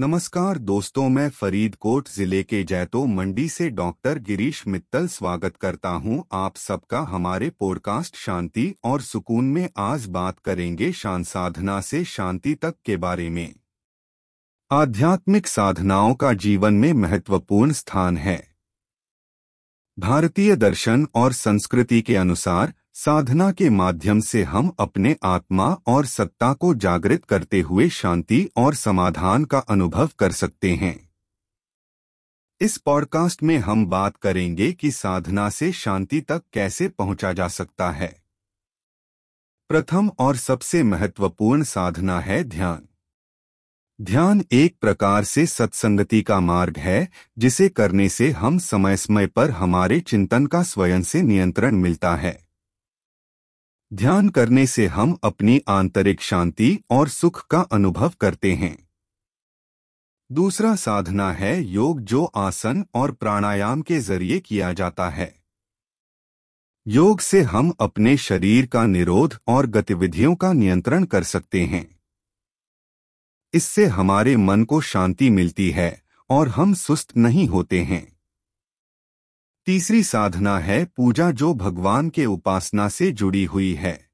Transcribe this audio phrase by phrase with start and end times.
[0.00, 6.22] नमस्कार दोस्तों, मैं फरीदकोट ज़िले के जैतो मंडी से डॉक्टर गिरीश मित्तल स्वागत करता हूँ।
[6.32, 12.54] आप सबका हमारे पॉडकास्ट शांति और सुकून में आज बात करेंगे शांत साधना से शांति
[12.54, 13.54] तक के बारे में।
[14.70, 18.42] आध्यात्मिक साधनाओं का जीवन में महत्वपूर्ण स्थान है।
[19.98, 26.52] भारतीय दर्शन और संस्कृति के अनुसार साधना के माध्यम से हम अपने आत्मा और सत्ता
[26.52, 31.10] को जागृत करते हुए शांति और समाधान का अनुभव कर सकते हैं।
[32.60, 37.90] इस पॉडकास्ट में हम बात करेंगे कि साधना से शांति तक कैसे पहुँचा जा सकता
[37.90, 38.22] है।
[39.68, 42.88] प्रथम और सबसे महत्वपूर्ण साधना है ध्यान।
[44.00, 49.50] ध्यान एक प्रकार से सत्संगति का मार्ग है, जिसे करने से हम समय समय पर
[49.50, 52.47] हमारे चिंतन का स्वयं से नियंत्रण मिलता है।
[53.92, 58.88] ध्यान करने से हम अपनी आंतरिक शांति और सुख का अनुभव करते हैं।
[60.32, 65.42] दूसरा साधना है योग जो आसन और प्राणायाम के ज़रिए किया जाता है।
[66.86, 72.00] योग से हम अपने शरीर का निरोध और गतिविधियों का नियंत्रण कर सकते हैं।
[73.54, 78.17] इससे हमारे मन को शांति मिलती है और हम सुस्त नहीं होते हैं।
[79.68, 84.10] तीसरी साधना है पूजा जो भगवान के उपासना से जुड़ी हुई है।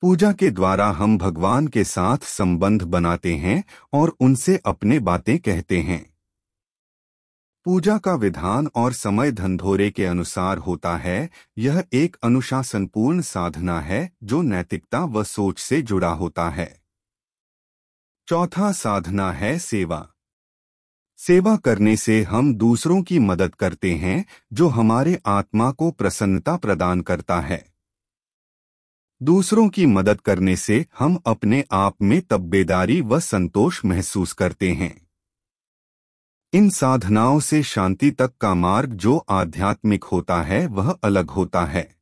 [0.00, 5.80] पूजा के द्वारा हम भगवान के साथ संबंध बनाते हैं और उनसे अपने बातें कहते
[5.80, 6.16] हैं।
[7.64, 14.12] पूजा का विधान और समय धंधोरे के अनुसार होता है, यह एक अनुशासनपूर्ण साधना है
[14.22, 16.82] जो नैतिकता व सोच से जुड़ा होता है।
[18.28, 20.13] चौथा साधना है सेवा।
[21.16, 27.00] सेवा करने से हम दूसरों की मदद करते हैं, जो हमारे आत्मा को प्रसन्नता प्रदान
[27.00, 27.74] करता है।
[29.22, 35.06] दूसरों की मदद करने से हम अपने आप में तब्बेदारी व संतोष महसूस करते हैं।
[36.52, 41.96] इन साधनाओं से शांति तक का मार्ग जो आध्यात्मिक होता है, वह अलग होता है।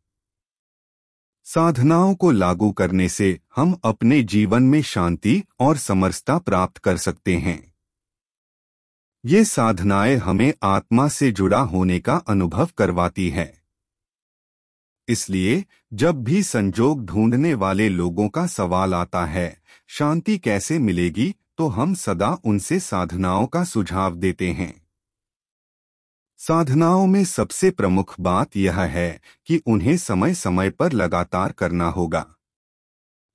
[1.45, 7.37] साधनाओं को लागू करने से हम अपने जीवन में शांति और समरसता प्राप्त कर सकते
[7.37, 7.72] हैं।
[9.25, 13.63] ये साधनाएँ हमें आत्मा से जुड़ा होने का अनुभव करवाती है।
[15.09, 21.69] इसलिए, जब भी संजोग ढूँढने वाले लोगों का सवाल आता है, शांति कैसे मिलेगी तो
[21.69, 24.87] हम सदा उनसे साधनाओं का सुझाव देते हैं।
[26.37, 32.27] साधनाओं में सबसे प्रमुख बात यह है कि उन्हें समय समय पर लगातार करना होगा।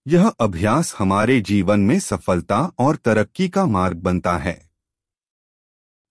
[0.07, 4.66] यह अभ्यास हमारे जीवन में सफलता और तरक्की का मार्ग बनता है।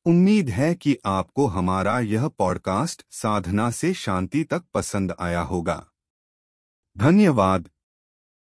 [0.06, 5.86] उम्मीद है कि आपको हमारा यह पॉडकास्ट साधना से शांति तक पसंद आया होगा।
[6.98, 7.68] धन्यवाद।